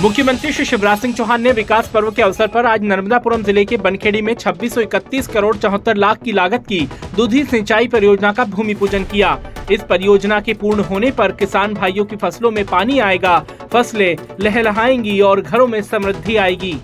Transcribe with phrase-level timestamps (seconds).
[0.00, 3.76] मुख्यमंत्री श्री शिवराज सिंह चौहान ने विकास पर्व के अवसर पर आज नर्मदापुरम ज़िले के
[3.76, 6.78] बनखेड़ी में 2631 करोड़ चौहत्तर लाख की लागत की
[7.16, 9.38] दूधी सिंचाई परियोजना का भूमि पूजन किया।
[9.70, 13.38] इस परियोजना के पूर्ण होने पर किसान भाइयों की फ़सलों में पानी आएगा,
[13.72, 16.74] फ़सलें लहलहाएँगी और घरों में समृद्धि आएगी।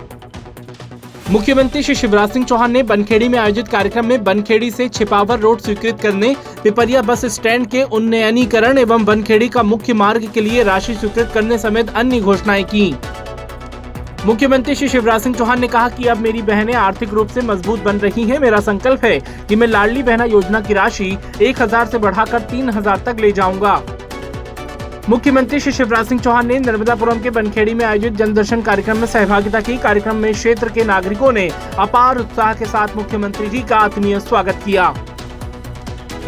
[1.30, 5.60] मुख्यमंत्री श्री शिवराज सिंह चौहान ने बनखेड़ी में आयोजित कार्यक्रम में बनखेड़ी से छिपावर रोड
[5.60, 10.94] स्वीकृत करने, पिपरिया बस स्टैंड के उन्नयनीकरण एवं बनखेड़ी का मुख्य मार्ग के लिए राशि
[10.94, 12.94] स्वीकृत करने समेत अन्य घोषणाएँ की।
[14.26, 17.82] मुख्यमंत्री श्री शिवराज सिंह चौहान ने कहा कि अब मेरी बहनें आर्थिक रूप से मज़बूत
[17.82, 19.18] बन रही हैं। मेरा संकल्प है
[19.48, 23.32] कि मैं लाडली बहना योजना की राशि एक हज़ार से बढ़ाकर तीन हज़ार तक ले
[23.32, 23.82] जाऊँगा।
[25.08, 29.60] मुख्यमंत्री श्री शिवराज सिंह चौहान ने नर्मदापुरम के बनखेड़ी में आयोजित जनदर्शन कार्यक्रम में सहभागिता
[29.60, 34.18] की। कार्यक्रम में क्षेत्र के नागरिकों ने अपार उत्साह के साथ मुख्यमंत्री जी का आत्मीय
[34.20, 34.88] स्वागत किया।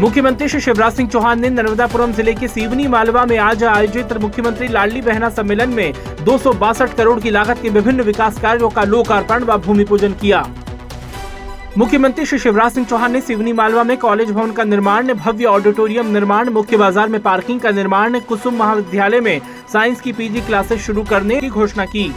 [0.01, 4.69] मुख्यमंत्री श्री शिवराज सिंह चौहान ने नर्मदापुरम ज़िले के सीवनी मालवा में आज आयोजित मुख्यमंत्री
[4.69, 5.93] लाडली बहना सम्मेलन में
[6.25, 10.13] दो सौ बासठ करोड़ की लागत के विभिन्न विकास कार्यों का लोकार्पण व भूमि पूजन
[10.13, 10.47] किया।
[11.79, 16.07] मुख्यमंत्री श्री शिवराज सिंह चौहान ने सिवनी मालवा में कॉलेज भवन का निर्माण, भव्य ऑडिटोरियम
[16.07, 19.41] निर्माण, मुख्य बाज़ार में पार्किंग का निर्माण, कुसुम महाविद्यालय में
[19.73, 22.13] साइंस की पीजी क्लासेस शुरू करने की घोषणा की।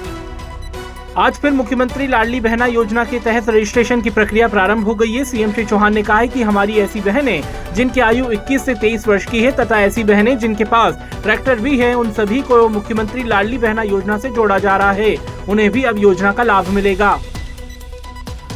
[1.18, 5.24] आज फिर मुख्यमंत्री लाडली बहना योजना के तहत रजिस्ट्रेशन की प्रक्रिया प्रारंभ हो गई है।
[5.26, 7.44] सीएम श्री चौहान ने कहा है कि हमारी ऐसी बहनें,
[7.74, 11.78] जिनकी आयु 21 से 23 वर्ष की है, तथा ऐसी बहनें, जिनके पास ट्रैक्टर भी
[11.78, 15.16] है, उन सभी को मुख्यमंत्री लाडली बहना योजना से जोड़ा जा रहा है।
[15.50, 17.18] उन्हें भी अब योजना का लाभ मिलेगा।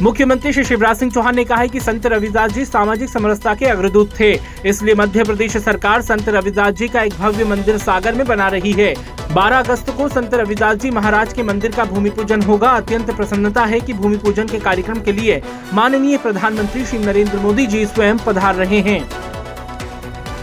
[0.02, 3.66] मुख्यमंत्री श्री शिवराज सिंह चौहान ने कहा है कि संत रविदास जी सामाजिक समरसता के
[3.66, 4.32] अग्रदूत थे,
[4.66, 8.72] इसलिए मध्य प्रदेश सरकार संत रविदास जी का एक भव्य मंदिर सागर में बना रही
[8.72, 8.94] है।
[9.32, 13.64] 12 अगस्त को संत रविदास जी महाराज के मंदिर का भूमि पूजन होगा। अत्यंत प्रसन्नता
[13.64, 15.40] है कि भूमि पूजन के कार्यक्रम के लिए
[15.74, 19.00] माननीय प्रधानमंत्री श्री नरेंद्र मोदी जी स्वयं पधार रहे हैं।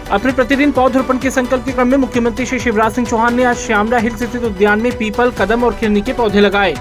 [0.10, 3.58] अपने प्रतिदिन पौधरोपण के संकल्प के क्रम में मुख्यमंत्री श्री शिवराज सिंह चौहान ने आज
[3.58, 6.76] श्यामला हिल्स स्थित उद्यान में पीपल, कदम और खिरनी के पौधे लगाए।